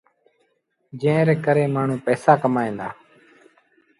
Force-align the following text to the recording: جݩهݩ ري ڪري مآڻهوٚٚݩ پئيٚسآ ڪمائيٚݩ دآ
جݩهݩ 1.01 1.25
ري 1.27 1.35
ڪري 1.45 1.65
مآڻهوٚٚݩ 1.73 2.03
پئيٚسآ 2.05 2.33
ڪمائيٚݩ 2.41 2.77
دآ 2.79 2.89